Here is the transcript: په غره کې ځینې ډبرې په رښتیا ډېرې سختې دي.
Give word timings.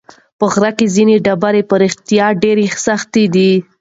په 0.39 0.45
غره 0.53 0.71
کې 0.77 0.87
ځینې 0.95 1.15
ډبرې 1.25 1.61
په 1.69 1.75
رښتیا 1.83 2.25
ډېرې 2.43 2.65
سختې 2.85 3.23
دي. 3.33 3.51